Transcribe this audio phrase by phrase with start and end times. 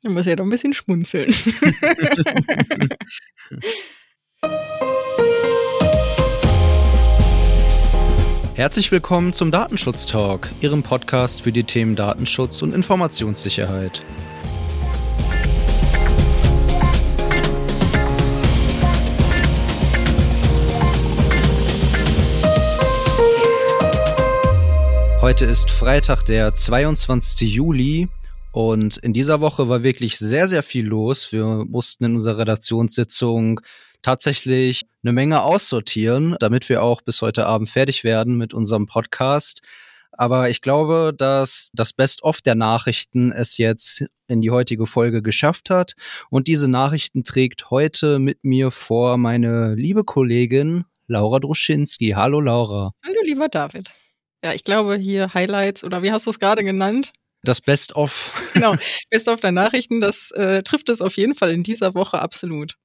[0.00, 1.32] Da muss ja doch ein bisschen schmunzeln.
[8.54, 14.02] Herzlich willkommen zum Datenschutz Talk, Ihrem Podcast für die Themen Datenschutz und Informationssicherheit.
[25.20, 27.48] Heute ist Freitag, der 22.
[27.54, 28.08] Juli
[28.52, 31.32] und in dieser Woche war wirklich sehr, sehr viel los.
[31.32, 33.60] Wir mussten in unserer Redaktionssitzung
[34.02, 39.62] tatsächlich eine Menge aussortieren, damit wir auch bis heute Abend fertig werden mit unserem Podcast.
[40.12, 45.70] Aber ich glaube, dass das Best-of der Nachrichten es jetzt in die heutige Folge geschafft
[45.70, 45.94] hat.
[46.28, 52.10] Und diese Nachrichten trägt heute mit mir vor meine liebe Kollegin Laura Druschinski.
[52.10, 52.92] Hallo Laura.
[53.04, 53.90] Hallo lieber David.
[54.44, 57.12] Ja, ich glaube hier Highlights oder wie hast du es gerade genannt?
[57.42, 58.32] Das Best-of.
[58.54, 58.76] Genau,
[59.10, 62.76] Best-of der Nachrichten, das äh, trifft es auf jeden Fall in dieser Woche absolut.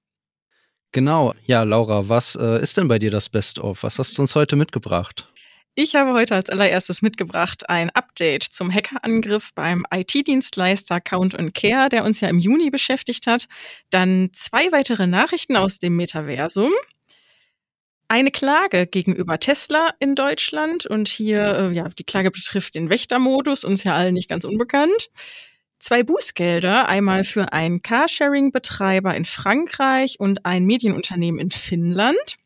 [0.94, 3.84] Genau, ja, Laura, was äh, ist denn bei dir das Best-of?
[3.84, 5.28] Was hast du uns heute mitgebracht?
[5.80, 12.04] Ich habe heute als allererstes mitgebracht ein Update zum Hackerangriff beim IT-Dienstleister Count Care, der
[12.04, 13.46] uns ja im Juni beschäftigt hat.
[13.92, 16.72] Dann zwei weitere Nachrichten aus dem Metaversum
[18.08, 23.64] eine Klage gegenüber Tesla in Deutschland und hier, äh, ja, die Klage betrifft den Wächtermodus,
[23.64, 25.10] uns ja allen nicht ganz unbekannt.
[25.80, 32.38] Zwei Bußgelder, einmal für einen Carsharing-Betreiber in Frankreich und ein Medienunternehmen in Finnland.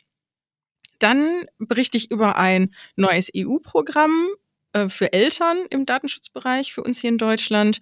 [0.99, 4.29] Dann berichte ich über ein neues EU-Programm
[4.73, 7.79] äh, für Eltern im Datenschutzbereich für uns hier in Deutschland.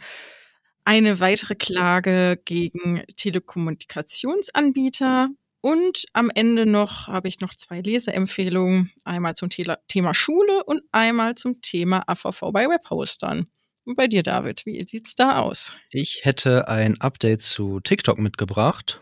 [0.85, 5.29] Eine weitere Klage gegen Telekommunikationsanbieter
[5.61, 8.91] und am Ende noch habe ich noch zwei Leseempfehlungen.
[9.03, 13.47] Einmal zum Thema Schule und einmal zum Thema AVV bei Webhostern.
[13.85, 15.73] Und bei dir, David, wie sieht's da aus?
[15.91, 19.01] Ich hätte ein Update zu TikTok mitgebracht.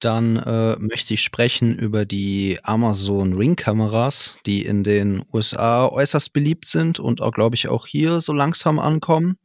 [0.00, 6.66] Dann äh, möchte ich sprechen über die Amazon Ring-Kameras, die in den USA äußerst beliebt
[6.66, 9.38] sind und auch, glaube ich, auch hier so langsam ankommen.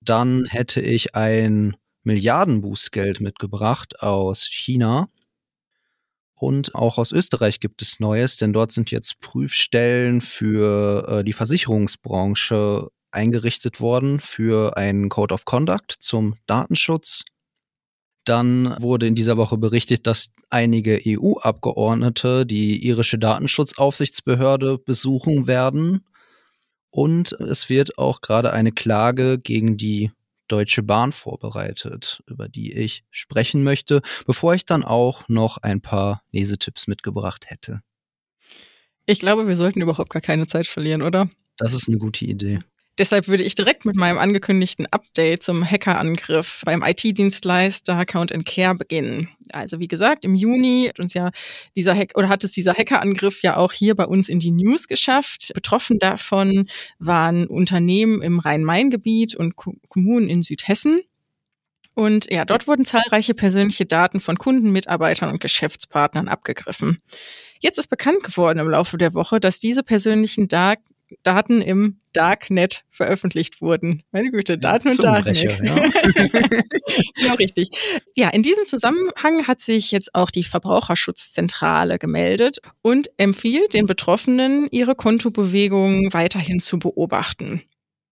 [0.00, 5.08] Dann hätte ich ein Milliardenbußgeld mitgebracht aus China
[6.38, 11.32] und auch aus Österreich gibt es Neues, denn dort sind jetzt Prüfstellen für äh, die
[11.32, 17.24] Versicherungsbranche eingerichtet worden für einen Code of Conduct zum Datenschutz.
[18.24, 26.04] Dann wurde in dieser Woche berichtet, dass einige EU-Abgeordnete die irische Datenschutzaufsichtsbehörde besuchen werden.
[26.90, 30.12] Und es wird auch gerade eine Klage gegen die
[30.48, 36.22] Deutsche Bahn vorbereitet, über die ich sprechen möchte, bevor ich dann auch noch ein paar
[36.32, 37.82] Lesetipps mitgebracht hätte.
[39.06, 41.30] Ich glaube, wir sollten überhaupt gar keine Zeit verlieren, oder?
[41.56, 42.60] Das ist eine gute Idee.
[42.98, 49.28] Deshalb würde ich direkt mit meinem angekündigten Update zum Hackerangriff beim IT-Dienstleister Account Care beginnen.
[49.52, 51.30] Also wie gesagt, im Juni hat uns ja
[51.76, 54.88] dieser Hack oder hat es dieser Hackerangriff ja auch hier bei uns in die News
[54.88, 55.52] geschafft.
[55.54, 61.00] Betroffen davon waren Unternehmen im Rhein-Main-Gebiet und Kommunen in Südhessen.
[61.94, 67.02] Und ja, dort wurden zahlreiche persönliche Daten von Kunden, Mitarbeitern und Geschäftspartnern abgegriffen.
[67.60, 70.84] Jetzt ist bekannt geworden im Laufe der Woche, dass diese persönlichen Daten
[71.22, 74.02] Daten im Darknet veröffentlicht wurden.
[74.12, 75.42] Meine Güte, Daten und Darknet.
[75.42, 75.56] Ja.
[77.16, 77.68] genau richtig.
[78.16, 84.68] Ja, in diesem Zusammenhang hat sich jetzt auch die Verbraucherschutzzentrale gemeldet und empfiehlt den Betroffenen,
[84.70, 87.62] ihre Kontobewegungen weiterhin zu beobachten.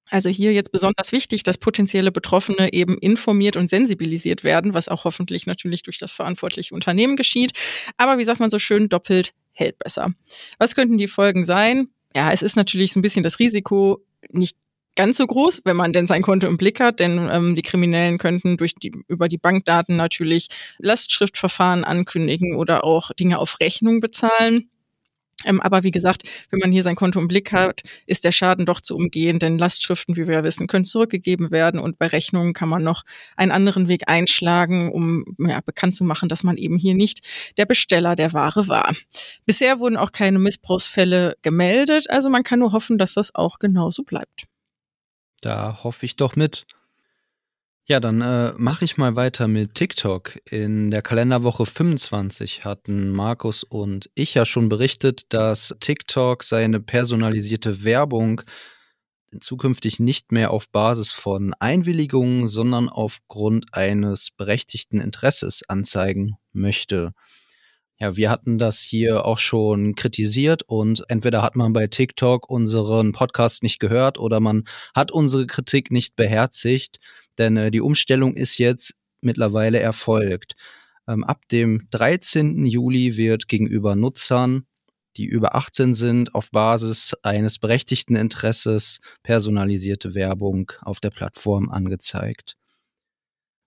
[0.08, 5.04] Also hier jetzt besonders wichtig, dass potenzielle Betroffene eben informiert und sensibilisiert werden, was auch
[5.04, 7.52] hoffentlich natürlich durch das verantwortliche Unternehmen geschieht.
[7.96, 10.12] Aber wie sagt man so schön, doppelt hält besser.
[10.58, 11.88] Was könnten die Folgen sein?
[12.16, 14.56] Ja, es ist natürlich so ein bisschen das Risiko nicht
[14.94, 18.16] ganz so groß, wenn man denn sein Konto im Blick hat, denn ähm, die Kriminellen
[18.16, 24.70] könnten durch die, über die Bankdaten natürlich Lastschriftverfahren ankündigen oder auch Dinge auf Rechnung bezahlen.
[25.44, 28.64] Ähm, aber wie gesagt, wenn man hier sein Konto im Blick hat, ist der Schaden
[28.64, 32.54] doch zu umgehen, denn Lastschriften, wie wir ja wissen, können zurückgegeben werden und bei Rechnungen
[32.54, 33.02] kann man noch
[33.36, 37.20] einen anderen Weg einschlagen, um ja, bekannt zu machen, dass man eben hier nicht
[37.58, 38.94] der Besteller der Ware war.
[39.44, 44.04] Bisher wurden auch keine Missbrauchsfälle gemeldet, also man kann nur hoffen, dass das auch genauso
[44.04, 44.44] bleibt.
[45.42, 46.64] Da hoffe ich doch mit.
[47.88, 50.40] Ja, dann äh, mache ich mal weiter mit TikTok.
[50.50, 57.84] In der Kalenderwoche 25 hatten Markus und ich ja schon berichtet, dass TikTok seine personalisierte
[57.84, 58.42] Werbung
[59.40, 67.12] zukünftig nicht mehr auf Basis von Einwilligungen, sondern aufgrund eines berechtigten Interesses anzeigen möchte.
[68.00, 73.12] Ja, wir hatten das hier auch schon kritisiert und entweder hat man bei TikTok unseren
[73.12, 76.98] Podcast nicht gehört oder man hat unsere Kritik nicht beherzigt.
[77.38, 80.54] Denn äh, die Umstellung ist jetzt mittlerweile erfolgt.
[81.08, 82.64] Ähm, ab dem 13.
[82.66, 84.66] Juli wird gegenüber Nutzern,
[85.16, 92.56] die über 18 sind, auf Basis eines berechtigten Interesses personalisierte Werbung auf der Plattform angezeigt.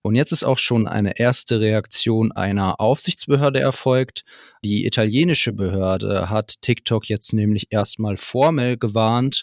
[0.02, 4.22] Und jetzt ist auch schon eine erste Reaktion einer Aufsichtsbehörde erfolgt.
[4.64, 9.42] Die italienische Behörde hat TikTok jetzt nämlich erstmal formell gewarnt,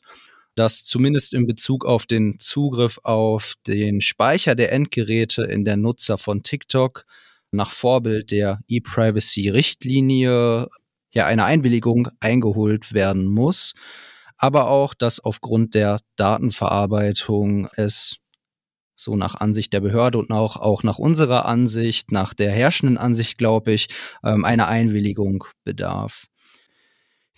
[0.57, 6.18] dass zumindest in Bezug auf den Zugriff auf den Speicher der Endgeräte in der Nutzer
[6.18, 7.06] von TikTok
[7.51, 10.68] nach Vorbild der E-Privacy-Richtlinie
[11.12, 13.74] ja eine Einwilligung eingeholt werden muss,
[14.36, 18.18] aber auch, dass aufgrund der Datenverarbeitung es
[18.95, 23.38] so nach Ansicht der Behörde und auch, auch nach unserer Ansicht, nach der herrschenden Ansicht,
[23.38, 23.89] glaube ich,
[24.24, 26.25] ähm, eine Einwilligung bedarf.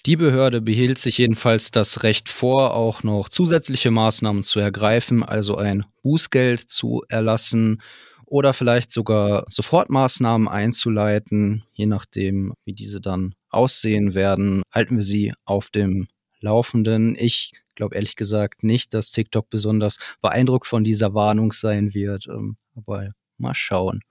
[0.05, 5.57] Die Behörde behielt sich jedenfalls das Recht vor, auch noch zusätzliche Maßnahmen zu ergreifen, also
[5.57, 7.81] ein Bußgeld zu erlassen
[8.25, 15.33] oder vielleicht sogar Sofortmaßnahmen einzuleiten, je nachdem, wie diese dann aussehen werden, halten wir sie
[15.43, 16.07] auf dem
[16.39, 17.15] Laufenden.
[17.17, 22.27] Ich glaube ehrlich gesagt nicht, dass TikTok besonders beeindruckt von dieser Warnung sein wird.
[22.27, 24.01] Ähm, aber mal schauen.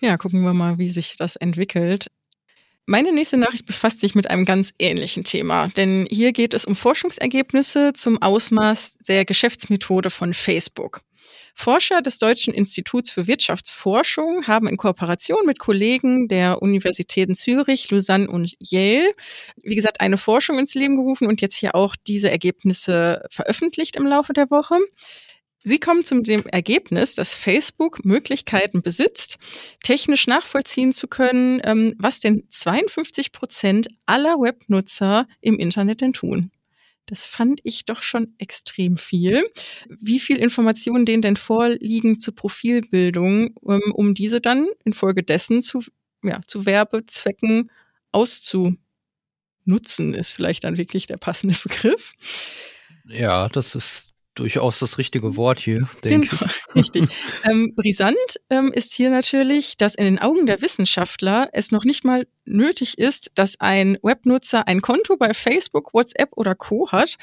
[0.00, 2.08] Ja, gucken wir mal, wie sich das entwickelt.
[2.90, 6.74] Meine nächste Nachricht befasst sich mit einem ganz ähnlichen Thema, denn hier geht es um
[6.74, 11.02] Forschungsergebnisse zum Ausmaß der Geschäftsmethode von Facebook.
[11.54, 18.30] Forscher des Deutschen Instituts für Wirtschaftsforschung haben in Kooperation mit Kollegen der Universitäten Zürich, Lausanne
[18.30, 19.12] und Yale,
[19.62, 24.06] wie gesagt, eine Forschung ins Leben gerufen und jetzt hier auch diese Ergebnisse veröffentlicht im
[24.06, 24.78] Laufe der Woche.
[25.64, 29.38] Sie kommen zum dem Ergebnis, dass Facebook Möglichkeiten besitzt,
[29.82, 36.52] technisch nachvollziehen zu können, ähm, was denn 52 Prozent aller Webnutzer im Internet denn tun.
[37.08, 39.42] Das fand ich doch schon extrem viel.
[39.98, 45.82] Wie viel Informationen denen denn vorliegen zur Profilbildung, um, ähm, um diese dann infolgedessen zu,
[46.22, 47.70] ja, zu Werbezwecken
[48.12, 48.78] auszunutzen,
[50.14, 52.12] ist vielleicht dann wirklich der passende Begriff.
[53.06, 56.74] Ja, das ist durchaus das richtige Wort hier, denke genau, ich.
[56.74, 57.08] Richtig.
[57.44, 58.16] ähm, brisant
[58.50, 62.98] ähm, ist hier natürlich, dass in den Augen der Wissenschaftler es noch nicht mal nötig
[62.98, 66.90] ist, dass ein Webnutzer ein Konto bei Facebook, WhatsApp oder Co.
[66.90, 67.16] hat,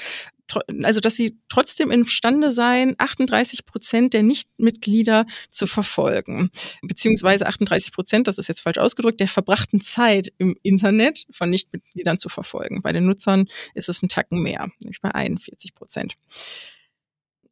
[0.83, 6.49] also dass sie trotzdem imstande seien, 38 Prozent der Nichtmitglieder zu verfolgen.
[6.81, 12.19] Beziehungsweise 38 Prozent, das ist jetzt falsch ausgedrückt, der verbrachten Zeit im Internet von Nichtmitgliedern
[12.19, 12.81] zu verfolgen.
[12.81, 16.15] Bei den Nutzern ist es ein Tacken mehr, nämlich bei 41 Prozent.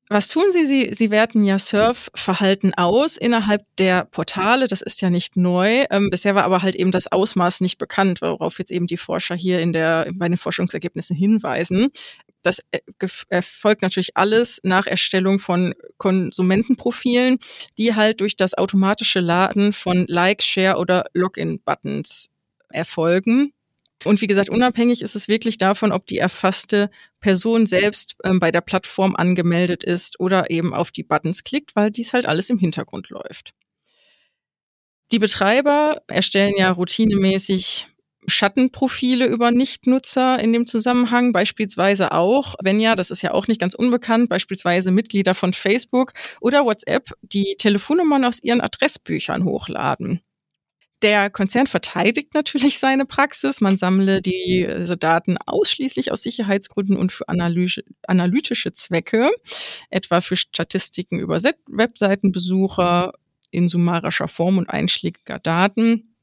[0.09, 0.65] Was tun Sie?
[0.65, 4.67] Sie, Sie werten ja Surfverhalten aus innerhalb der Portale.
[4.67, 5.85] Das ist ja nicht neu.
[5.89, 9.35] Ähm, bisher war aber halt eben das Ausmaß nicht bekannt, worauf jetzt eben die Forscher
[9.35, 11.89] hier in der, bei den Forschungsergebnissen hinweisen.
[12.41, 12.79] Das äh,
[13.29, 17.39] erfolgt natürlich alles nach Erstellung von Konsumentenprofilen,
[17.77, 22.29] die halt durch das automatische Laden von Like, Share oder Login-Buttons
[22.69, 23.53] erfolgen.
[24.03, 26.89] Und wie gesagt, unabhängig ist es wirklich davon, ob die erfasste
[27.19, 31.91] Person selbst ähm, bei der Plattform angemeldet ist oder eben auf die Buttons klickt, weil
[31.91, 33.53] dies halt alles im Hintergrund läuft.
[35.11, 37.87] Die Betreiber erstellen ja routinemäßig
[38.27, 43.59] Schattenprofile über Nichtnutzer in dem Zusammenhang, beispielsweise auch, wenn ja, das ist ja auch nicht
[43.59, 50.21] ganz unbekannt, beispielsweise Mitglieder von Facebook oder WhatsApp, die Telefonnummern aus ihren Adressbüchern hochladen.
[51.03, 53.59] Der Konzern verteidigt natürlich seine Praxis.
[53.59, 59.29] Man sammle diese Daten ausschließlich aus Sicherheitsgründen und für analytische Zwecke,
[59.89, 63.13] etwa für Statistiken über Webseitenbesucher
[63.51, 66.15] in summarischer Form und einschlägiger Daten.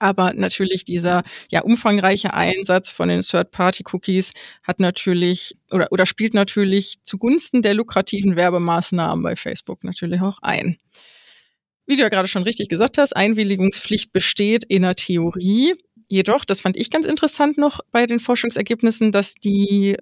[0.00, 4.32] Aber natürlich dieser ja umfangreiche Einsatz von den Third-Party-Cookies
[4.64, 10.78] hat natürlich oder, oder spielt natürlich zugunsten der lukrativen Werbemaßnahmen bei Facebook natürlich auch ein.
[11.86, 15.72] Wie du ja gerade schon richtig gesagt hast, Einwilligungspflicht besteht in der Theorie.
[16.08, 19.96] Jedoch, das fand ich ganz interessant noch bei den Forschungsergebnissen, dass die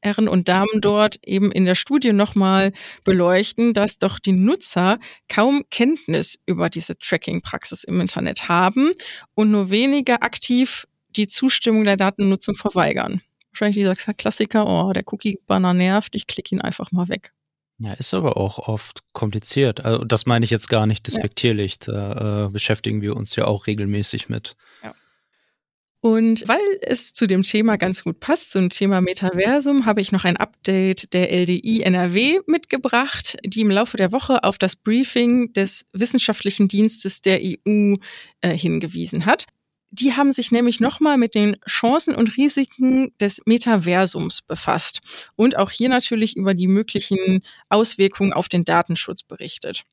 [0.00, 2.72] Herren und Damen dort eben in der Studie nochmal
[3.04, 8.92] beleuchten, dass doch die Nutzer kaum Kenntnis über diese Tracking-Praxis im Internet haben
[9.34, 13.20] und nur weniger aktiv die Zustimmung der Datennutzung verweigern.
[13.50, 17.32] Wahrscheinlich dieser Klassiker, oh, der Cookie-Banner nervt, ich klicke ihn einfach mal weg.
[17.80, 19.84] Ja, ist aber auch oft kompliziert.
[19.84, 21.76] Also das meine ich jetzt gar nicht despektierlich.
[21.86, 21.92] Ja.
[21.92, 24.56] Da äh, beschäftigen wir uns ja auch regelmäßig mit.
[24.82, 24.94] Ja.
[26.00, 30.24] Und weil es zu dem Thema ganz gut passt, zum Thema Metaversum, habe ich noch
[30.24, 35.86] ein Update der LDI NRW mitgebracht, die im Laufe der Woche auf das Briefing des
[35.92, 37.94] Wissenschaftlichen Dienstes der EU
[38.40, 39.46] äh, hingewiesen hat.
[39.90, 45.00] Die haben sich nämlich nochmal mit den Chancen und Risiken des Metaversums befasst
[45.34, 49.84] und auch hier natürlich über die möglichen Auswirkungen auf den Datenschutz berichtet.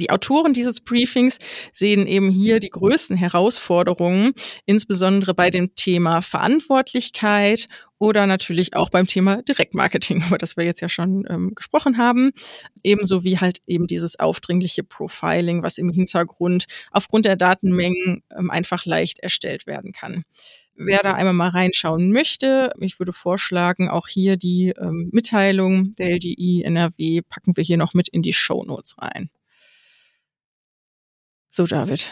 [0.00, 1.38] Die Autoren dieses Briefings
[1.72, 4.32] sehen eben hier die größten Herausforderungen,
[4.66, 10.80] insbesondere bei dem Thema Verantwortlichkeit oder natürlich auch beim Thema Direktmarketing, über das wir jetzt
[10.80, 12.32] ja schon ähm, gesprochen haben.
[12.82, 18.86] Ebenso wie halt eben dieses aufdringliche Profiling, was im Hintergrund aufgrund der Datenmengen ähm, einfach
[18.86, 20.24] leicht erstellt werden kann.
[20.76, 26.16] Wer da einmal mal reinschauen möchte, ich würde vorschlagen, auch hier die ähm, Mitteilung der
[26.16, 29.30] LDI NRW packen wir hier noch mit in die Show Notes rein.
[31.56, 32.10] So, David,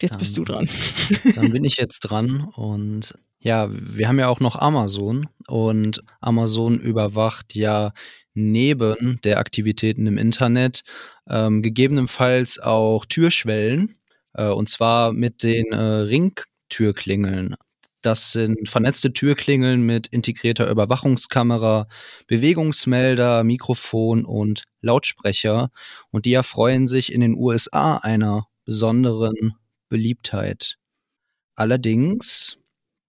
[0.00, 0.66] jetzt dann, bist du dran.
[1.34, 6.80] Dann bin ich jetzt dran und ja, wir haben ja auch noch Amazon und Amazon
[6.80, 7.92] überwacht ja
[8.32, 10.84] neben der Aktivitäten im Internet
[11.28, 13.98] ähm, gegebenenfalls auch Türschwellen
[14.32, 17.56] äh, und zwar mit den äh, Ringtürklingeln.
[18.02, 21.86] Das sind vernetzte Türklingeln mit integrierter Überwachungskamera,
[22.26, 25.70] Bewegungsmelder, Mikrofon und Lautsprecher.
[26.10, 29.54] Und die erfreuen sich in den USA einer besonderen
[29.88, 30.76] Beliebtheit.
[31.56, 32.56] Allerdings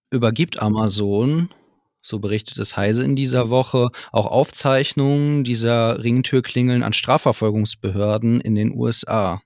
[0.10, 1.54] übergibt Amazon,
[2.02, 8.74] so berichtet es Heise in dieser Woche, auch Aufzeichnungen dieser Ringtürklingeln an Strafverfolgungsbehörden in den
[8.74, 9.42] USA.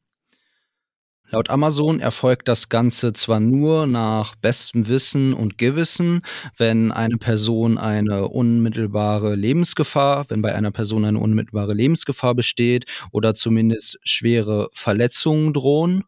[1.31, 6.21] Laut Amazon erfolgt das Ganze zwar nur nach bestem Wissen und Gewissen,
[6.55, 13.33] wenn eine Person eine unmittelbare Lebensgefahr, wenn bei einer Person eine unmittelbare Lebensgefahr besteht oder
[13.33, 16.03] zumindest schwere Verletzungen drohen.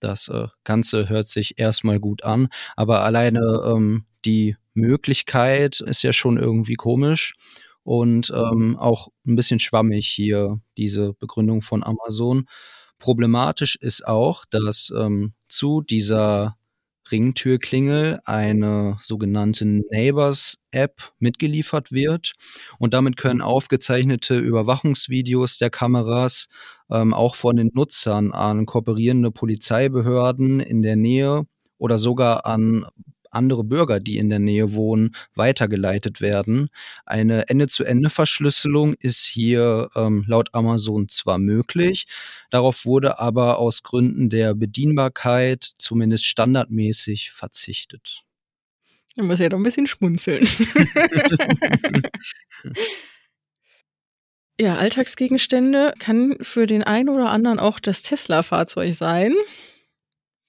[0.00, 6.12] Das äh, Ganze hört sich erstmal gut an, aber alleine ähm, die Möglichkeit ist ja
[6.12, 7.34] schon irgendwie komisch
[7.82, 12.46] und ähm, auch ein bisschen schwammig hier diese Begründung von Amazon.
[12.98, 16.56] Problematisch ist auch, dass ähm, zu dieser
[17.10, 22.32] Ringtürklingel eine sogenannte Neighbors-App mitgeliefert wird.
[22.78, 26.48] Und damit können aufgezeichnete Überwachungsvideos der Kameras
[26.90, 31.44] ähm, auch von den Nutzern an kooperierende Polizeibehörden in der Nähe
[31.78, 32.86] oder sogar an
[33.30, 36.68] andere Bürger, die in der Nähe wohnen, weitergeleitet werden.
[37.06, 42.06] Eine Ende-zu-Ende-Verschlüsselung ist hier ähm, laut Amazon zwar möglich,
[42.50, 48.22] darauf wurde aber aus Gründen der Bedienbarkeit zumindest standardmäßig verzichtet.
[49.18, 50.46] Ich muss ja doch ein bisschen schmunzeln.
[54.60, 59.34] ja, Alltagsgegenstände kann für den einen oder anderen auch das Tesla-Fahrzeug sein.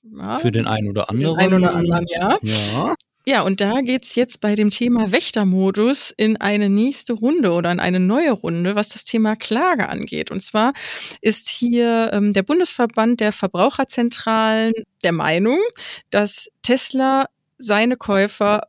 [0.03, 1.37] Ja, für den einen oder anderen.
[1.37, 2.37] Den einen oder anderen, ja.
[2.41, 2.95] Ja.
[3.25, 7.79] Ja, und da geht's jetzt bei dem Thema Wächtermodus in eine nächste Runde oder in
[7.79, 10.31] eine neue Runde, was das Thema Klage angeht.
[10.31, 10.73] Und zwar
[11.21, 15.59] ist hier ähm, der Bundesverband der Verbraucherzentralen der Meinung,
[16.09, 17.27] dass Tesla
[17.59, 18.63] seine Käufer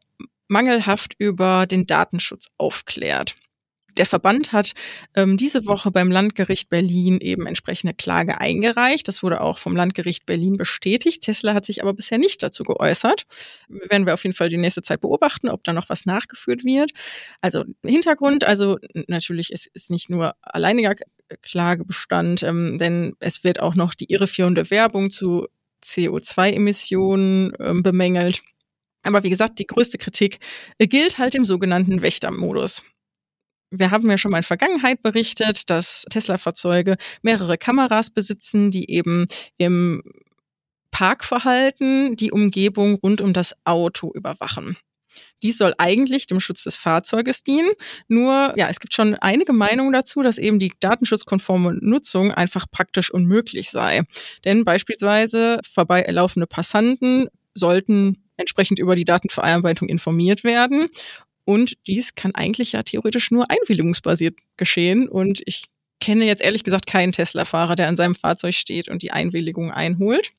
[0.49, 3.37] mangelhaft über den Datenschutz aufklärt.
[4.00, 4.73] Der Verband hat
[5.14, 9.07] ähm, diese Woche beim Landgericht Berlin eben entsprechende Klage eingereicht.
[9.07, 11.23] Das wurde auch vom Landgericht Berlin bestätigt.
[11.23, 13.25] Tesla hat sich aber bisher nicht dazu geäußert.
[13.69, 16.92] Werden wir auf jeden Fall die nächste Zeit beobachten, ob da noch was nachgeführt wird.
[17.42, 20.95] Also Hintergrund, also natürlich ist, ist nicht nur alleiniger
[21.42, 25.47] Klagebestand, ähm, denn es wird auch noch die irreführende Werbung zu
[25.85, 28.40] CO2-Emissionen ähm, bemängelt.
[29.02, 30.38] Aber wie gesagt, die größte Kritik
[30.78, 32.83] gilt halt dem sogenannten Wächtermodus.
[33.71, 39.27] Wir haben ja schon mal in Vergangenheit berichtet, dass Tesla-Fahrzeuge mehrere Kameras besitzen, die eben
[39.59, 40.03] im
[40.91, 44.77] Parkverhalten die Umgebung rund um das Auto überwachen.
[45.43, 47.71] Dies soll eigentlich dem Schutz des Fahrzeuges dienen.
[48.09, 53.11] Nur, ja, es gibt schon einige Meinungen dazu, dass eben die datenschutzkonforme Nutzung einfach praktisch
[53.11, 54.03] unmöglich sei.
[54.45, 60.89] Denn beispielsweise vorbeilaufende Passanten sollten entsprechend über die Datenverarbeitung informiert werden.
[61.50, 65.09] Und dies kann eigentlich ja theoretisch nur einwilligungsbasiert geschehen.
[65.09, 65.64] Und ich
[65.99, 70.30] kenne jetzt ehrlich gesagt keinen Tesla-Fahrer, der an seinem Fahrzeug steht und die Einwilligung einholt.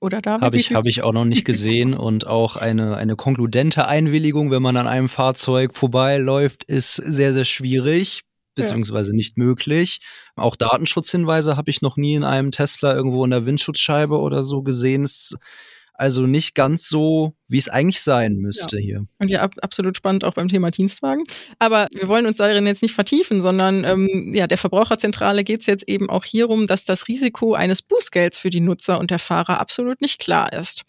[0.00, 3.86] Oder da habe ich habe ich auch noch nicht gesehen und auch eine eine konkludente
[3.86, 8.22] Einwilligung, wenn man an einem Fahrzeug vorbeiläuft, ist sehr sehr schwierig
[8.56, 10.00] beziehungsweise nicht möglich.
[10.34, 14.62] Auch Datenschutzhinweise habe ich noch nie in einem Tesla irgendwo in der Windschutzscheibe oder so
[14.62, 15.04] gesehen.
[15.04, 15.36] Es
[15.98, 18.82] also nicht ganz so, wie es eigentlich sein müsste ja.
[18.82, 19.06] hier.
[19.18, 21.24] Und ja, ab, absolut spannend auch beim Thema Dienstwagen.
[21.58, 25.66] Aber wir wollen uns darin jetzt nicht vertiefen, sondern ähm, ja, der Verbraucherzentrale geht es
[25.66, 29.60] jetzt eben auch hierum, dass das Risiko eines Bußgelds für die Nutzer und der Fahrer
[29.60, 30.82] absolut nicht klar ist.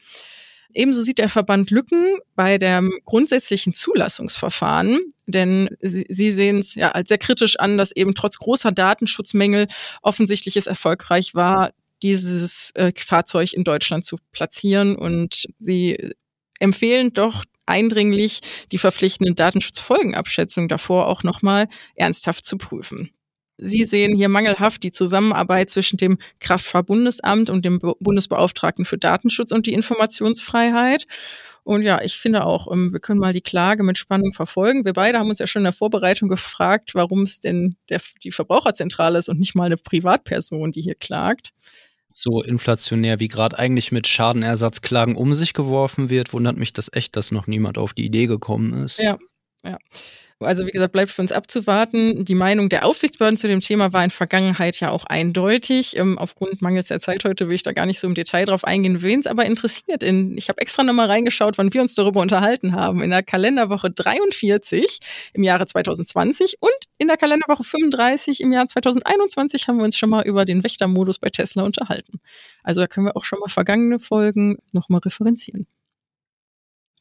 [0.74, 6.92] Ebenso sieht der Verband Lücken bei dem grundsätzlichen Zulassungsverfahren, denn sie, sie sehen es ja
[6.92, 9.68] als sehr kritisch an, dass eben trotz großer Datenschutzmängel
[10.02, 11.72] offensichtlich es erfolgreich war,
[12.04, 14.96] dieses äh, Fahrzeug in Deutschland zu platzieren.
[14.96, 16.12] Und sie
[16.60, 18.40] empfehlen doch eindringlich,
[18.72, 23.12] die verpflichtenden Datenschutzfolgenabschätzungen davor auch nochmal ernsthaft zu prüfen.
[23.60, 29.66] Sie sehen hier mangelhaft die Zusammenarbeit zwischen dem Kraftfahrbundesamt und dem Bundesbeauftragten für Datenschutz und
[29.66, 31.08] die Informationsfreiheit.
[31.64, 34.86] Und ja, ich finde auch, ähm, wir können mal die Klage mit Spannung verfolgen.
[34.86, 38.32] Wir beide haben uns ja schon in der Vorbereitung gefragt, warum es denn der, die
[38.32, 41.52] Verbraucherzentrale ist und nicht mal eine Privatperson, die hier klagt.
[42.20, 47.16] So inflationär, wie gerade eigentlich mit Schadenersatzklagen um sich geworfen wird, wundert mich das echt,
[47.16, 49.00] dass noch niemand auf die Idee gekommen ist.
[49.00, 49.20] Ja,
[49.64, 49.78] ja.
[50.40, 52.24] Also wie gesagt, bleibt für uns abzuwarten.
[52.24, 55.98] Die Meinung der Aufsichtsbehörden zu dem Thema war in Vergangenheit ja auch eindeutig.
[55.98, 58.64] Ähm, aufgrund mangels der Zeit heute will ich da gar nicht so im Detail drauf
[58.64, 59.02] eingehen.
[59.02, 62.76] Wen es aber interessiert, in, ich habe extra nochmal reingeschaut, wann wir uns darüber unterhalten
[62.76, 63.02] haben.
[63.02, 65.00] In der Kalenderwoche 43
[65.34, 70.12] im Jahre 2020 und in der Kalenderwoche 35 im Jahr 2021 haben wir uns schon
[70.12, 72.20] mal über den Wächtermodus bei Tesla unterhalten.
[72.62, 75.66] Also da können wir auch schon mal vergangene Folgen nochmal referenzieren.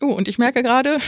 [0.02, 0.98] Oh, und ich merke gerade,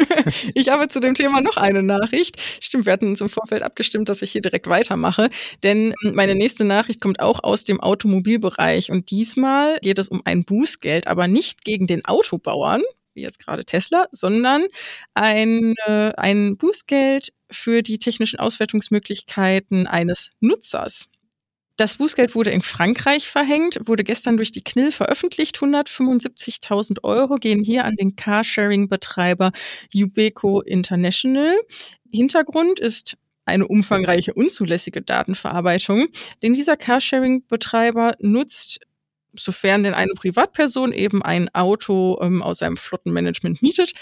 [0.54, 2.40] ich habe zu dem Thema noch eine Nachricht.
[2.62, 5.28] Stimmt, wir hatten uns im Vorfeld abgestimmt, dass ich hier direkt weitermache.
[5.62, 8.90] Denn meine nächste Nachricht kommt auch aus dem Automobilbereich.
[8.90, 12.80] Und diesmal geht es um ein Bußgeld, aber nicht gegen den Autobauern,
[13.12, 14.66] wie jetzt gerade Tesla, sondern
[15.12, 21.10] ein, äh, ein Bußgeld für die technischen Auswertungsmöglichkeiten eines Nutzers.
[21.78, 25.58] Das Bußgeld wurde in Frankreich verhängt, wurde gestern durch die KNIL veröffentlicht.
[25.58, 29.52] 175.000 Euro gehen hier an den Carsharing-Betreiber
[29.94, 31.56] Ubeco International.
[32.10, 36.08] Hintergrund ist eine umfangreiche unzulässige Datenverarbeitung,
[36.42, 38.80] denn dieser Carsharing-Betreiber nutzt
[39.34, 43.92] sofern denn eine Privatperson eben ein Auto ähm, aus seinem Flottenmanagement mietet,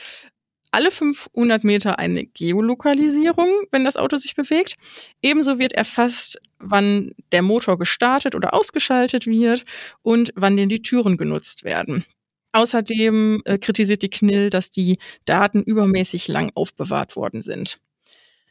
[0.71, 4.75] alle 500 Meter eine Geolokalisierung, wenn das Auto sich bewegt.
[5.23, 9.65] Ebenso wird erfasst, wann der Motor gestartet oder ausgeschaltet wird
[10.03, 12.05] und wann denn die Türen genutzt werden.
[12.53, 17.79] Außerdem äh, kritisiert die KNIL, dass die Daten übermäßig lang aufbewahrt worden sind.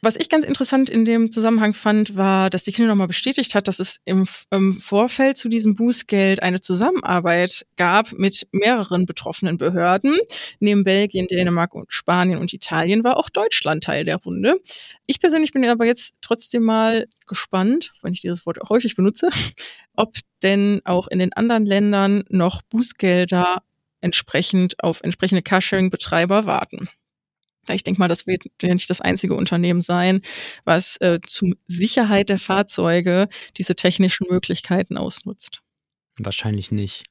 [0.05, 3.67] Was ich ganz interessant in dem Zusammenhang fand, war, dass die Kinder nochmal bestätigt hat,
[3.67, 10.15] dass es im, im, Vorfeld zu diesem Bußgeld eine Zusammenarbeit gab mit mehreren betroffenen Behörden.
[10.59, 14.61] Neben Belgien, Dänemark und Spanien und Italien war auch Deutschland Teil der Runde.
[15.07, 19.29] Ich persönlich bin aber jetzt trotzdem mal gespannt, wenn ich dieses Wort auch häufig benutze,
[19.95, 23.63] ob denn auch in den anderen Ländern noch Bußgelder
[24.01, 26.89] entsprechend auf entsprechende Carsharing-Betreiber warten.
[27.73, 30.21] Ich denke mal, das wird ja nicht das einzige Unternehmen sein,
[30.63, 35.61] was äh, zur Sicherheit der Fahrzeuge diese technischen Möglichkeiten ausnutzt.
[36.17, 37.05] Wahrscheinlich nicht.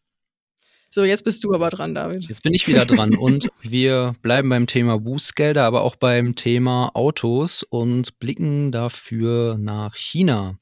[0.95, 2.29] So, jetzt bist du aber dran, David.
[2.29, 6.93] Jetzt bin ich wieder dran und wir bleiben beim Thema Bußgelder, aber auch beim Thema
[6.95, 10.57] Autos und blicken dafür nach China.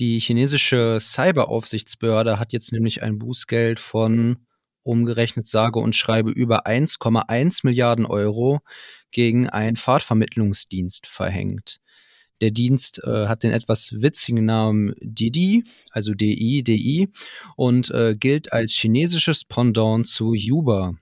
[0.00, 4.38] Die chinesische Cyberaufsichtsbehörde hat jetzt nämlich ein Bußgeld von
[4.88, 8.60] umgerechnet sage und schreibe über 1,1 Milliarden Euro
[9.10, 11.78] gegen einen Fahrtvermittlungsdienst verhängt.
[12.40, 17.08] Der Dienst äh, hat den etwas witzigen Namen Didi, also DI, DI,
[17.56, 20.94] und äh, gilt als chinesisches Pendant zu Uber.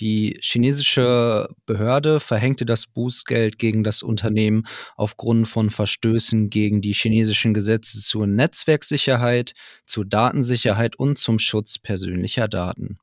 [0.00, 7.54] Die chinesische Behörde verhängte das Bußgeld gegen das Unternehmen aufgrund von Verstößen gegen die chinesischen
[7.54, 9.52] Gesetze zur Netzwerksicherheit,
[9.86, 12.98] zur Datensicherheit und zum Schutz persönlicher Daten.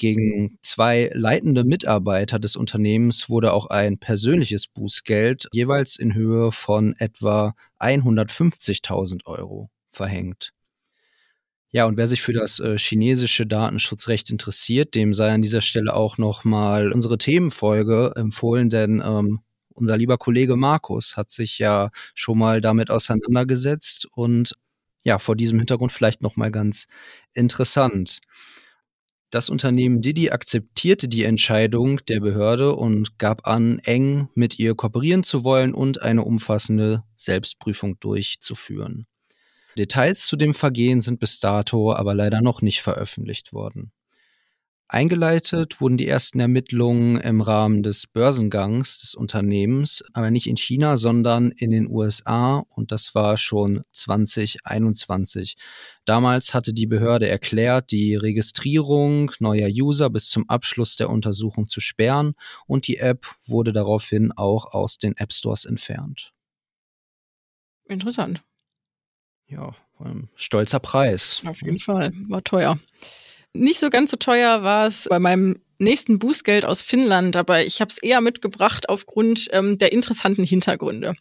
[0.00, 6.94] Gegen zwei leitende Mitarbeiter des Unternehmens wurde auch ein persönliches Bußgeld jeweils in Höhe von
[6.96, 10.54] etwa 150.000 Euro verhängt.
[11.68, 15.92] Ja, und wer sich für das äh, chinesische Datenschutzrecht interessiert, dem sei an dieser Stelle
[15.92, 19.40] auch nochmal unsere Themenfolge empfohlen, denn ähm,
[19.74, 24.54] unser lieber Kollege Markus hat sich ja schon mal damit auseinandergesetzt und
[25.02, 26.86] ja, vor diesem Hintergrund vielleicht nochmal ganz
[27.34, 28.20] interessant.
[29.30, 35.22] Das Unternehmen Didi akzeptierte die Entscheidung der Behörde und gab an, eng mit ihr kooperieren
[35.22, 39.06] zu wollen und eine umfassende Selbstprüfung durchzuführen.
[39.78, 43.92] Details zu dem Vergehen sind bis dato aber leider noch nicht veröffentlicht worden.
[44.92, 50.96] Eingeleitet wurden die ersten Ermittlungen im Rahmen des Börsengangs des Unternehmens, aber nicht in China,
[50.96, 55.54] sondern in den USA und das war schon 2021.
[56.06, 61.80] Damals hatte die Behörde erklärt, die Registrierung neuer User bis zum Abschluss der Untersuchung zu
[61.80, 62.34] sperren
[62.66, 66.32] und die App wurde daraufhin auch aus den App Stores entfernt.
[67.84, 68.42] Interessant.
[69.46, 71.42] Ja, ein stolzer Preis.
[71.46, 72.76] Auf jeden Fall, war teuer.
[73.52, 77.80] Nicht so ganz so teuer war es bei meinem nächsten Bußgeld aus Finnland, aber ich
[77.80, 81.14] habe es eher mitgebracht aufgrund ähm, der interessanten Hintergründe.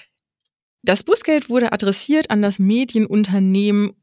[0.83, 3.93] Das Bußgeld wurde adressiert an das Medienunternehmen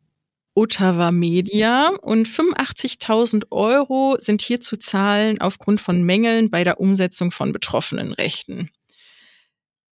[0.55, 7.31] Ottawa Media und 85.000 Euro sind hier zu zahlen aufgrund von Mängeln bei der Umsetzung
[7.31, 8.71] von Betroffenenrechten.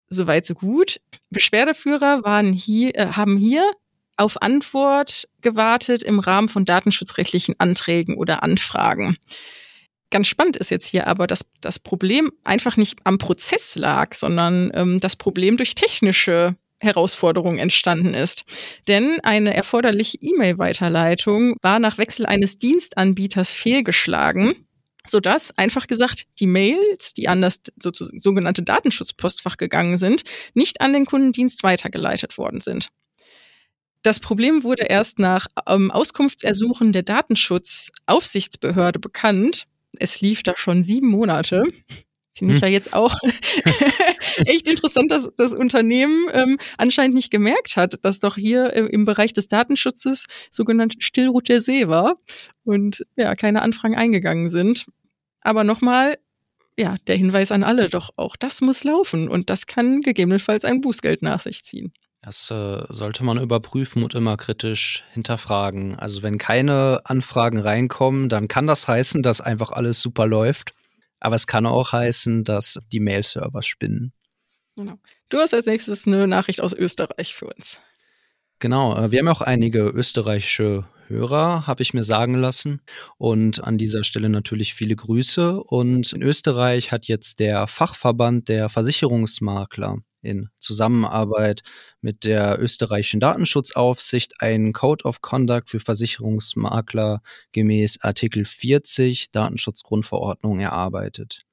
[0.10, 1.00] Soweit so gut.
[1.30, 3.72] Beschwerdeführer waren hier, äh, haben hier
[4.18, 9.18] auf Antwort gewartet im Rahmen von datenschutzrechtlichen Anträgen oder Anfragen.
[10.10, 14.72] Ganz spannend ist jetzt hier aber, dass das Problem einfach nicht am Prozess lag, sondern
[14.74, 18.44] ähm, das Problem durch technische Herausforderungen entstanden ist.
[18.88, 24.54] Denn eine erforderliche E-Mail-Weiterleitung war nach Wechsel eines Dienstanbieters fehlgeschlagen
[25.10, 31.06] sodass einfach gesagt die Mails, die an das sogenannte Datenschutzpostfach gegangen sind, nicht an den
[31.06, 32.88] Kundendienst weitergeleitet worden sind.
[34.08, 39.66] Das Problem wurde erst nach ähm, Auskunftsersuchen der Datenschutzaufsichtsbehörde bekannt.
[40.00, 41.66] Es lief da schon sieben Monate.
[42.34, 42.68] Finde ich hm.
[42.70, 43.20] ja jetzt auch
[44.46, 49.04] echt interessant, dass das Unternehmen ähm, anscheinend nicht gemerkt hat, dass doch hier äh, im
[49.04, 52.16] Bereich des Datenschutzes sogenannt Stillrut der See war
[52.64, 54.86] und ja, keine Anfragen eingegangen sind.
[55.42, 56.18] Aber nochmal,
[56.80, 60.80] ja, der Hinweis an alle, doch auch das muss laufen und das kann gegebenenfalls ein
[60.80, 61.92] Bußgeld nach sich ziehen.
[62.28, 65.98] Das äh, sollte man überprüfen und immer kritisch hinterfragen.
[65.98, 70.74] Also wenn keine Anfragen reinkommen, dann kann das heißen, dass einfach alles super läuft.
[71.22, 74.12] Aber es kann auch heißen, dass die Mail-Server spinnen.
[74.76, 74.96] Genau.
[75.30, 77.80] Du hast als nächstes eine Nachricht aus Österreich für uns.
[78.60, 82.82] Genau, äh, wir haben auch einige österreichische Hörer, habe ich mir sagen lassen.
[83.18, 85.62] Und an dieser Stelle natürlich viele Grüße.
[85.64, 91.62] Und in Österreich hat jetzt der Fachverband der Versicherungsmakler in Zusammenarbeit
[92.02, 101.44] mit der österreichischen Datenschutzaufsicht einen Code of Conduct für Versicherungsmakler gemäß Artikel 40 Datenschutzgrundverordnung erarbeitet.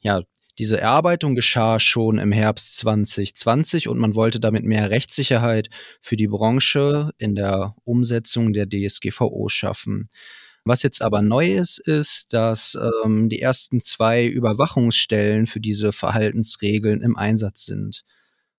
[0.00, 0.22] Ja,
[0.58, 5.68] diese Erarbeitung geschah schon im Herbst 2020 und man wollte damit mehr Rechtssicherheit
[6.00, 10.08] für die Branche in der Umsetzung der DSGVO schaffen.
[10.64, 17.00] Was jetzt aber neu ist, ist, dass ähm, die ersten zwei Überwachungsstellen für diese Verhaltensregeln
[17.00, 18.02] im Einsatz sind.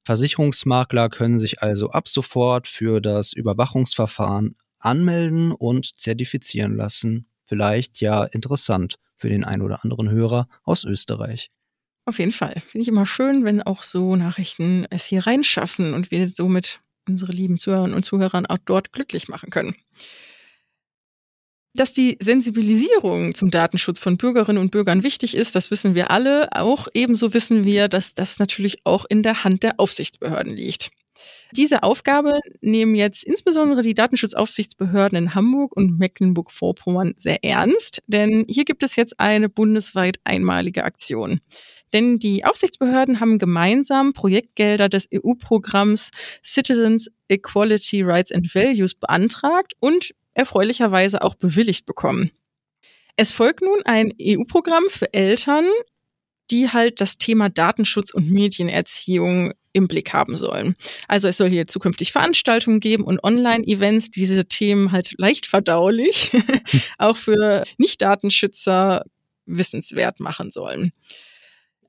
[0.03, 7.27] Versicherungsmakler können sich also ab sofort für das Überwachungsverfahren anmelden und zertifizieren lassen.
[7.45, 11.51] Vielleicht ja interessant für den einen oder anderen Hörer aus Österreich.
[12.05, 12.53] Auf jeden Fall.
[12.67, 17.31] Finde ich immer schön, wenn auch so Nachrichten es hier reinschaffen und wir somit unsere
[17.31, 19.75] lieben Zuhörerinnen und Zuhörer auch dort glücklich machen können.
[21.75, 26.49] Dass die Sensibilisierung zum Datenschutz von Bürgerinnen und Bürgern wichtig ist, das wissen wir alle.
[26.55, 30.91] Auch ebenso wissen wir, dass das natürlich auch in der Hand der Aufsichtsbehörden liegt.
[31.51, 38.65] Diese Aufgabe nehmen jetzt insbesondere die Datenschutzaufsichtsbehörden in Hamburg und Mecklenburg-Vorpommern sehr ernst, denn hier
[38.65, 41.39] gibt es jetzt eine bundesweit einmalige Aktion.
[41.93, 46.10] Denn die Aufsichtsbehörden haben gemeinsam Projektgelder des EU-Programms
[46.43, 52.32] Citizens Equality Rights and Values beantragt und erfreulicherweise auch bewilligt bekommen.
[53.15, 55.65] Es folgt nun ein EU-Programm für Eltern,
[56.49, 60.75] die halt das Thema Datenschutz und Medienerziehung im Blick haben sollen.
[61.08, 66.32] Also es soll hier zukünftig Veranstaltungen geben und Online-Events, die diese Themen halt leicht verdaulich
[66.97, 69.03] auch für Nicht-Datenschützer
[69.45, 70.91] wissenswert machen sollen.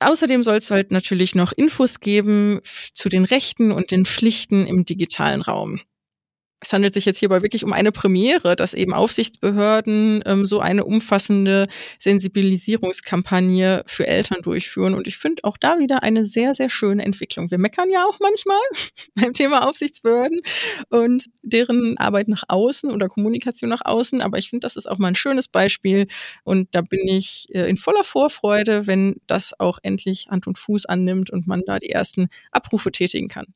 [0.04, 2.60] Außerdem soll es halt natürlich noch Infos geben
[2.92, 5.80] zu den Rechten und den Pflichten im digitalen Raum
[6.64, 10.84] es handelt sich jetzt hierbei wirklich um eine Premiere, dass eben Aufsichtsbehörden ähm, so eine
[10.84, 11.66] umfassende
[11.98, 14.94] Sensibilisierungskampagne für Eltern durchführen.
[14.94, 17.50] Und ich finde auch da wieder eine sehr, sehr schöne Entwicklung.
[17.50, 18.60] Wir meckern ja auch manchmal
[19.14, 20.40] beim Thema Aufsichtsbehörden
[20.88, 24.22] und deren Arbeit nach außen oder Kommunikation nach außen.
[24.22, 26.06] Aber ich finde, das ist auch mal ein schönes Beispiel.
[26.44, 30.86] Und da bin ich äh, in voller Vorfreude, wenn das auch endlich Hand und Fuß
[30.86, 33.54] annimmt und man da die ersten Abrufe tätigen kann.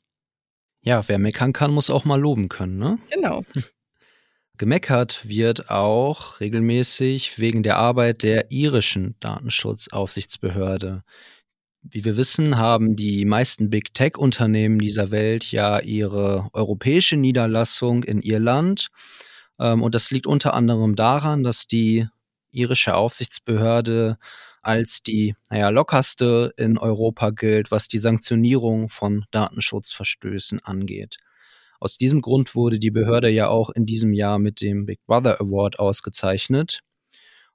[0.89, 2.99] Ja, wer meckern kann, muss auch mal loben können, ne?
[3.11, 3.45] Genau.
[4.57, 11.03] Gemeckert wird auch regelmäßig wegen der Arbeit der irischen Datenschutzaufsichtsbehörde.
[11.83, 18.23] Wie wir wissen, haben die meisten Big Tech-Unternehmen dieser Welt ja ihre europäische Niederlassung in
[18.23, 18.89] Irland.
[19.61, 22.09] Ähm, und das liegt unter anderem daran, dass die
[22.51, 24.17] irische Aufsichtsbehörde
[24.69, 31.17] als die naja, lockerste in Europa gilt, was die Sanktionierung von Datenschutzverstößen angeht.
[31.81, 35.41] Aus diesem Grund wurde die Behörde ja auch in diesem Jahr mit dem Big Brother
[35.41, 36.81] Award ausgezeichnet.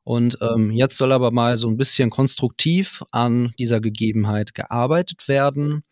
[0.03, 5.83] Und ähm, jetzt soll aber mal so ein bisschen konstruktiv an dieser Gegebenheit gearbeitet werden.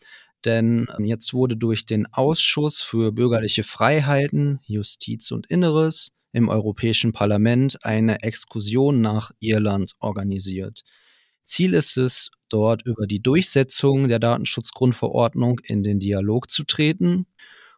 [0.44, 7.12] Denn ähm, jetzt wurde durch den Ausschuss für bürgerliche Freiheiten, Justiz und Inneres im Europäischen
[7.12, 10.82] Parlament eine Exkursion nach Irland organisiert.
[11.44, 17.26] Ziel ist es, dort über die Durchsetzung der Datenschutzgrundverordnung in den Dialog zu treten.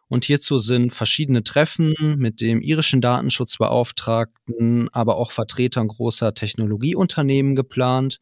[0.08, 8.20] Und hierzu sind verschiedene Treffen mit dem irischen Datenschutzbeauftragten, aber auch Vertretern großer Technologieunternehmen geplant.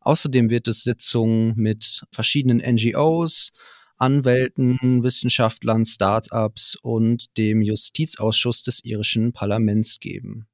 [0.00, 3.52] Außerdem wird es Sitzungen mit verschiedenen NGOs,
[3.96, 10.46] Anwälten, Wissenschaftlern, Start-ups und dem Justizausschuss des irischen Parlaments geben.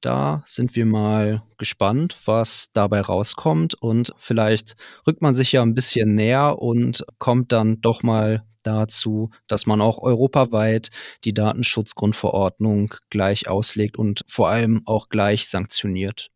[0.00, 5.74] Da sind wir mal gespannt, was dabei rauskommt und vielleicht rückt man sich ja ein
[5.74, 10.90] bisschen näher und kommt dann doch mal dazu, dass man auch europaweit
[11.24, 16.30] die Datenschutzgrundverordnung gleich auslegt und vor allem auch gleich sanktioniert.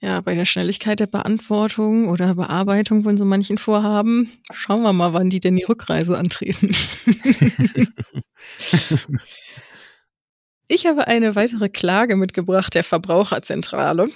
[0.00, 5.12] Ja, bei der Schnelligkeit der Beantwortung oder Bearbeitung von so manchen Vorhaben, schauen wir mal,
[5.12, 6.74] wann die denn die Rückreise antreten.
[10.72, 14.08] ich habe eine weitere Klage mitgebracht der Verbraucherzentrale.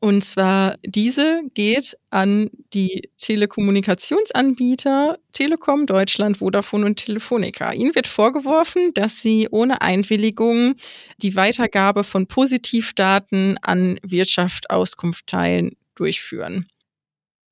[0.00, 7.72] Und zwar diese geht an die Telekommunikationsanbieter Telekom Deutschland, Vodafone und Telefonica.
[7.72, 10.76] Ihnen wird vorgeworfen, dass sie ohne Einwilligung
[11.20, 16.68] die Weitergabe von Positivdaten an Wirtschaft Auskunft teilen durchführen.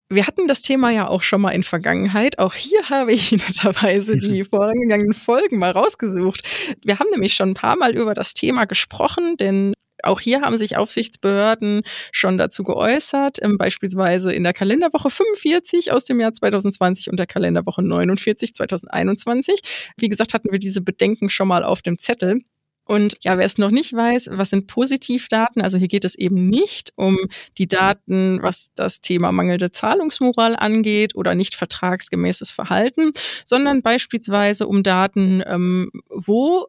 [0.09, 2.39] Wir hatten das Thema ja auch schon mal in Vergangenheit.
[2.39, 6.43] Auch hier habe ich netterweise die vorangegangenen Folgen mal rausgesucht.
[6.85, 10.59] Wir haben nämlich schon ein paar Mal über das Thema gesprochen, denn auch hier haben
[10.59, 17.11] sich Aufsichtsbehörden schon dazu geäußert, ähm, beispielsweise in der Kalenderwoche 45 aus dem Jahr 2020
[17.11, 19.61] und der Kalenderwoche 49 2021.
[19.97, 22.43] Wie gesagt, hatten wir diese Bedenken schon mal auf dem Zettel.
[22.87, 25.61] Und ja, wer es noch nicht weiß, was sind Positivdaten?
[25.61, 27.19] Also hier geht es eben nicht um
[27.59, 33.11] die Daten, was das Thema mangelnde Zahlungsmoral angeht oder nicht vertragsgemäßes Verhalten,
[33.45, 36.67] sondern beispielsweise um Daten, ähm, wo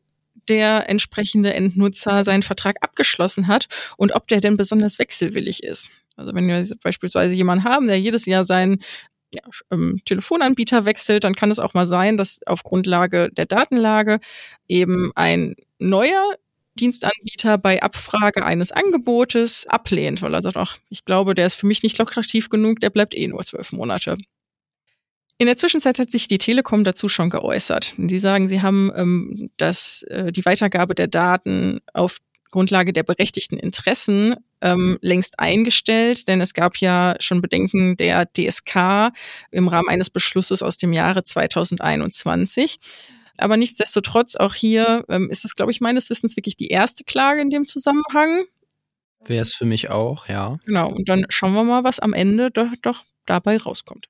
[0.50, 5.92] der entsprechende Endnutzer seinen Vertrag abgeschlossen hat und ob der denn besonders wechselwillig ist.
[6.16, 8.82] Also wenn wir beispielsweise jemanden haben, der jedes Jahr seinen
[9.32, 14.20] ja, ähm, Telefonanbieter wechselt, dann kann es auch mal sein, dass auf Grundlage der Datenlage
[14.68, 16.36] eben ein neuer
[16.76, 21.66] Dienstanbieter bei Abfrage eines Angebotes ablehnt, weil er sagt, ach, ich glaube, der ist für
[21.66, 24.18] mich nicht lukrativ genug, der bleibt eh nur zwölf Monate.
[25.40, 27.94] In der Zwischenzeit hat sich die Telekom dazu schon geäußert.
[27.98, 32.18] Sie sagen, sie haben ähm, das, äh, die Weitergabe der Daten auf
[32.50, 39.12] Grundlage der berechtigten Interessen ähm, längst eingestellt, denn es gab ja schon Bedenken der DSK
[39.52, 42.80] im Rahmen eines Beschlusses aus dem Jahre 2021.
[43.38, 47.41] Aber nichtsdestotrotz, auch hier ähm, ist das, glaube ich, meines Wissens wirklich die erste Klage
[47.41, 48.45] in dem Zusammenhang.
[49.26, 50.58] Wäre es für mich auch, ja.
[50.65, 54.08] Genau, und dann schauen wir mal, was am Ende doch, doch dabei rauskommt.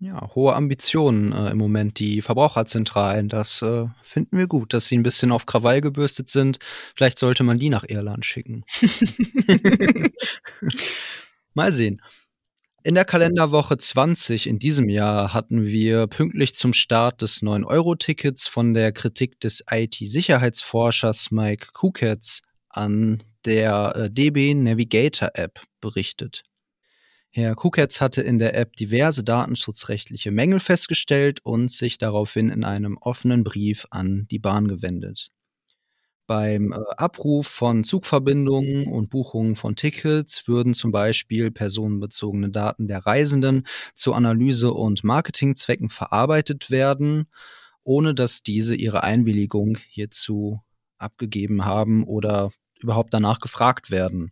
[0.00, 3.28] Ja, hohe Ambitionen äh, im Moment, die Verbraucherzentralen.
[3.28, 6.60] Das äh, finden wir gut, dass sie ein bisschen auf Krawall gebürstet sind.
[6.94, 8.64] Vielleicht sollte man die nach Irland schicken.
[11.54, 12.00] Mal sehen.
[12.84, 18.72] In der Kalenderwoche 20 in diesem Jahr hatten wir pünktlich zum Start des 9-Euro-Tickets von
[18.72, 26.44] der Kritik des IT-Sicherheitsforschers Mike Kuketz an der äh, DB Navigator App berichtet.
[27.30, 32.96] Herr Kuketz hatte in der App diverse datenschutzrechtliche Mängel festgestellt und sich daraufhin in einem
[32.98, 35.32] offenen Brief an die Bahn gewendet.
[36.28, 43.06] Beim äh, Abruf von Zugverbindungen und Buchungen von Tickets würden zum Beispiel personenbezogene Daten der
[43.06, 43.64] Reisenden
[43.94, 47.28] zu Analyse- und Marketingzwecken verarbeitet werden,
[47.82, 50.60] ohne dass diese ihre Einwilligung hierzu
[50.98, 54.30] abgegeben haben oder überhaupt danach gefragt werden.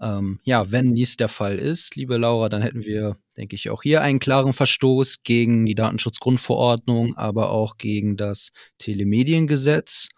[0.00, 3.82] Ähm, ja, wenn dies der Fall ist, liebe Laura, dann hätten wir, denke ich, auch
[3.82, 10.10] hier einen klaren Verstoß gegen die Datenschutzgrundverordnung, aber auch gegen das Telemediengesetz.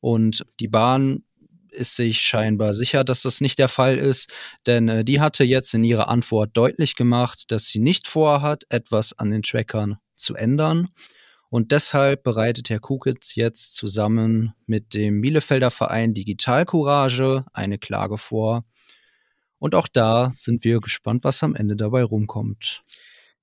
[0.00, 1.24] Und die Bahn
[1.70, 4.30] ist sich scheinbar sicher, dass das nicht der Fall ist,
[4.66, 9.16] denn äh, die hatte jetzt in ihrer Antwort deutlich gemacht, dass sie nicht vorhat, etwas
[9.18, 10.88] an den Trackern zu ändern.
[11.48, 18.18] Und deshalb bereitet Herr Kukitz jetzt zusammen mit dem Bielefelder Verein Digital Courage eine Klage
[18.18, 18.64] vor,
[19.60, 22.82] und auch da sind wir gespannt, was am Ende dabei rumkommt.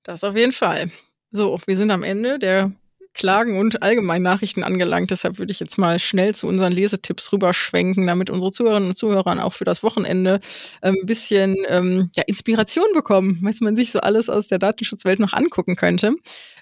[0.02, 0.90] Das auf jeden Fall.
[1.30, 2.72] So, wir sind am Ende der
[3.18, 5.10] Klagen und allgemeinen Nachrichten angelangt.
[5.10, 9.44] Deshalb würde ich jetzt mal schnell zu unseren Lesetipps rüberschwenken, damit unsere Zuhörerinnen und Zuhörer
[9.44, 10.40] auch für das Wochenende
[10.82, 15.18] ähm, ein bisschen ähm, ja, Inspiration bekommen, was man sich so alles aus der Datenschutzwelt
[15.20, 16.14] noch angucken könnte.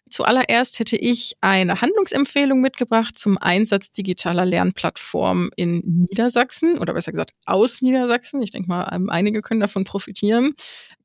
[0.09, 7.33] Zuallererst hätte ich eine Handlungsempfehlung mitgebracht zum Einsatz digitaler Lernplattformen in Niedersachsen oder besser gesagt
[7.45, 8.40] aus Niedersachsen.
[8.40, 10.55] Ich denke mal, ähm, einige können davon profitieren.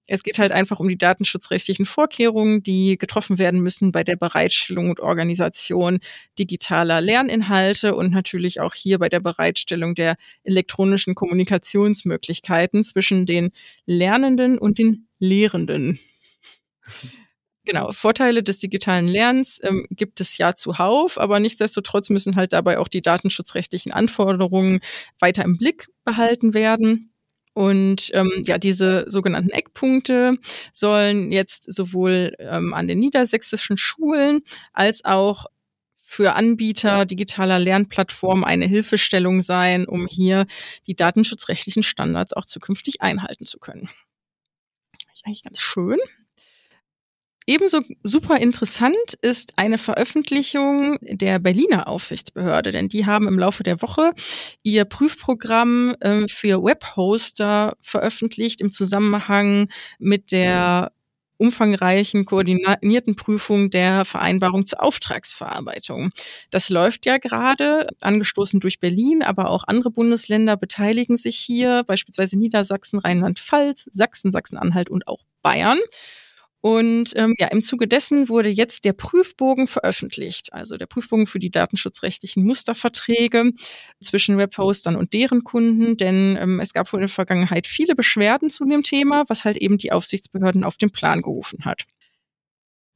[0.07, 4.89] Es geht halt einfach um die datenschutzrechtlichen Vorkehrungen, die getroffen werden müssen bei der Bereitstellung
[4.89, 5.99] und Organisation
[6.37, 13.51] digitaler Lerninhalte und natürlich auch hier bei der Bereitstellung der elektronischen Kommunikationsmöglichkeiten zwischen den
[13.85, 15.99] Lernenden und den Lehrenden.
[17.65, 22.79] Genau, Vorteile des digitalen Lernens ähm, gibt es ja zuhauf, aber nichtsdestotrotz müssen halt dabei
[22.79, 24.79] auch die datenschutzrechtlichen Anforderungen
[25.19, 27.10] weiter im Blick behalten werden.
[27.53, 30.37] Und ähm, ja, diese sogenannten Eckpunkte
[30.71, 34.41] sollen jetzt sowohl ähm, an den niedersächsischen Schulen
[34.73, 35.45] als auch
[35.97, 40.45] für Anbieter digitaler Lernplattformen eine Hilfestellung sein, um hier
[40.87, 43.89] die datenschutzrechtlichen Standards auch zukünftig einhalten zu können.
[45.23, 45.99] Eigentlich ganz schön.
[47.47, 53.81] Ebenso super interessant ist eine Veröffentlichung der Berliner Aufsichtsbehörde, denn die haben im Laufe der
[53.81, 54.13] Woche
[54.61, 60.91] ihr Prüfprogramm äh, für Webhoster veröffentlicht im Zusammenhang mit der
[61.41, 66.11] umfangreichen, koordinierten Prüfung der Vereinbarung zur Auftragsverarbeitung.
[66.51, 72.37] Das läuft ja gerade, angestoßen durch Berlin, aber auch andere Bundesländer beteiligen sich hier, beispielsweise
[72.37, 75.79] Niedersachsen, Rheinland-Pfalz, Sachsen, Sachsen-Anhalt und auch Bayern.
[76.61, 81.39] Und ähm, ja, im Zuge dessen wurde jetzt der Prüfbogen veröffentlicht, also der Prüfbogen für
[81.39, 83.51] die datenschutzrechtlichen Musterverträge
[83.99, 88.51] zwischen Webhostern und deren Kunden, denn ähm, es gab wohl in der Vergangenheit viele Beschwerden
[88.51, 91.85] zu dem Thema, was halt eben die Aufsichtsbehörden auf den Plan gerufen hat.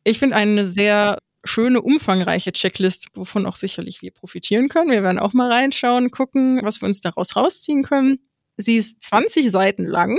[0.03, 4.91] Ich finde eine sehr schöne, umfangreiche Checklist, wovon auch sicherlich wir profitieren können.
[4.91, 8.19] Wir werden auch mal reinschauen, gucken, was wir uns daraus rausziehen können.
[8.57, 10.17] Sie ist 20 Seiten lang,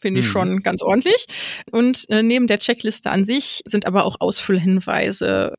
[0.00, 0.30] Finde ich mhm.
[0.30, 1.26] schon ganz ordentlich.
[1.72, 5.54] Und äh, neben der Checkliste an sich sind aber auch Ausfüllhinweise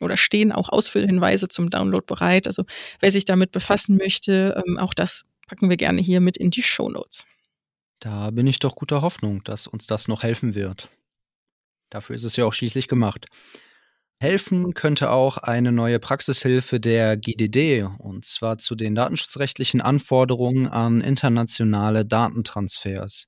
[0.00, 2.46] oder stehen auch Ausfüllhinweise zum Download bereit.
[2.46, 2.64] Also
[3.00, 6.62] wer sich damit befassen möchte, ähm, auch das packen wir gerne hier mit in die
[6.62, 7.24] Show Notes.
[8.00, 10.88] Da bin ich doch guter Hoffnung, dass uns das noch helfen wird.
[11.90, 13.26] Dafür ist es ja auch schließlich gemacht.
[14.20, 21.00] Helfen könnte auch eine neue Praxishilfe der GDD, und zwar zu den datenschutzrechtlichen Anforderungen an
[21.00, 23.26] internationale Datentransfers.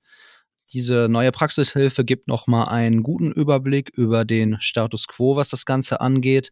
[0.72, 6.00] Diese neue Praxishilfe gibt nochmal einen guten Überblick über den Status quo, was das Ganze
[6.00, 6.50] angeht,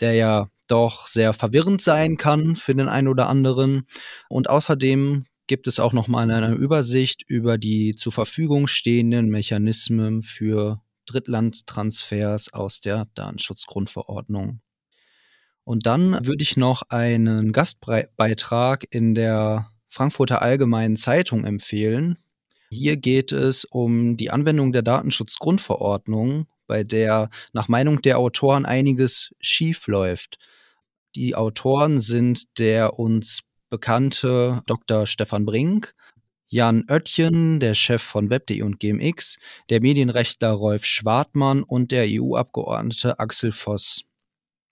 [0.00, 3.86] der ja doch sehr verwirrend sein kann für den einen oder anderen.
[4.28, 10.80] Und außerdem gibt es auch nochmal eine Übersicht über die zur Verfügung stehenden Mechanismen für
[11.06, 14.60] Drittlandtransfers aus der Datenschutzgrundverordnung.
[15.64, 22.18] Und dann würde ich noch einen Gastbeitrag in der Frankfurter Allgemeinen Zeitung empfehlen.
[22.70, 29.34] Hier geht es um die Anwendung der Datenschutzgrundverordnung, bei der nach Meinung der Autoren einiges
[29.40, 30.38] schief läuft.
[31.14, 35.06] Die Autoren sind der uns bekannte Dr.
[35.06, 35.94] Stefan Brink,
[36.48, 39.38] Jan Oettchen, der Chef von Web.de und GMX,
[39.70, 44.04] der Medienrechtler Rolf Schwartmann und der EU-Abgeordnete Axel Voss.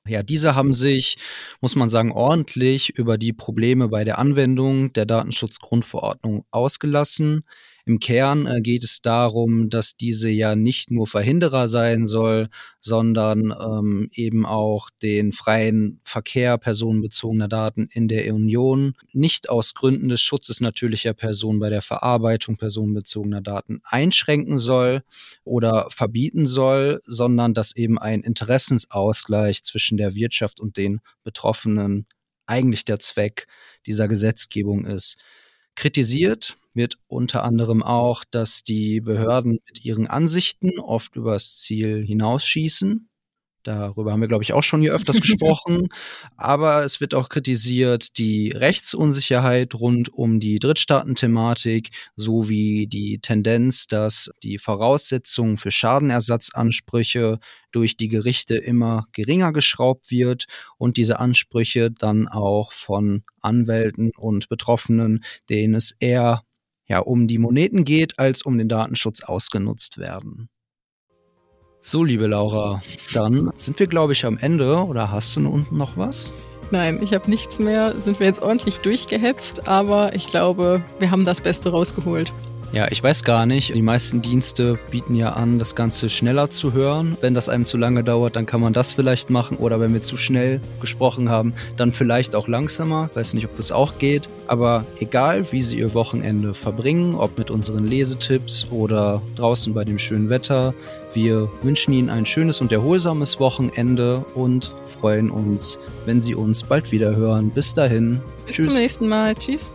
[0.06, 1.16] Ja, diese haben sich,
[1.60, 7.42] muss man sagen, ordentlich über die Probleme bei der Anwendung der Datenschutzgrundverordnung ausgelassen.
[7.84, 12.48] Im Kern äh, geht es darum, dass diese ja nicht nur Verhinderer sein soll,
[12.80, 20.08] sondern ähm, eben auch den freien Verkehr personenbezogener Daten in der Union nicht aus Gründen
[20.08, 25.02] des Schutzes natürlicher Personen bei der Verarbeitung personenbezogener Daten einschränken soll
[25.44, 32.06] oder verbieten soll, sondern dass eben ein Interessensausgleich zwischen der Wirtschaft und den Betroffenen
[32.46, 33.46] eigentlich der Zweck
[33.86, 35.16] dieser Gesetzgebung ist.
[35.74, 43.08] Kritisiert wird unter anderem auch, dass die Behörden mit ihren Ansichten oft übers Ziel hinausschießen.
[43.62, 45.88] Darüber haben wir, glaube ich, auch schon hier öfters gesprochen.
[46.36, 54.30] Aber es wird auch kritisiert die Rechtsunsicherheit rund um die Drittstaatenthematik sowie die Tendenz, dass
[54.42, 57.38] die Voraussetzungen für Schadenersatzansprüche
[57.70, 60.46] durch die Gerichte immer geringer geschraubt wird
[60.78, 66.42] und diese Ansprüche dann auch von Anwälten und Betroffenen, denen es eher
[66.86, 70.50] ja, um die Moneten geht, als um den Datenschutz ausgenutzt werden.
[71.84, 72.80] So, liebe Laura,
[73.12, 74.84] dann sind wir, glaube ich, am Ende.
[74.84, 76.30] Oder hast du unten noch was?
[76.70, 78.00] Nein, ich habe nichts mehr.
[78.00, 82.32] Sind wir jetzt ordentlich durchgehetzt, aber ich glaube, wir haben das Beste rausgeholt.
[82.72, 83.74] Ja, ich weiß gar nicht.
[83.74, 87.18] Die meisten Dienste bieten ja an, das Ganze schneller zu hören.
[87.20, 89.56] Wenn das einem zu lange dauert, dann kann man das vielleicht machen.
[89.58, 93.10] Oder wenn wir zu schnell gesprochen haben, dann vielleicht auch langsamer.
[93.12, 94.30] Weiß nicht, ob das auch geht.
[94.46, 99.98] Aber egal, wie Sie Ihr Wochenende verbringen, ob mit unseren Lesetipps oder draußen bei dem
[99.98, 100.72] schönen Wetter,
[101.14, 106.92] wir wünschen Ihnen ein schönes und erholsames Wochenende und freuen uns, wenn Sie uns bald
[106.92, 107.50] wieder hören.
[107.50, 108.20] Bis dahin.
[108.46, 108.66] Bis Tschüss.
[108.66, 109.34] zum nächsten Mal.
[109.34, 109.72] Tschüss.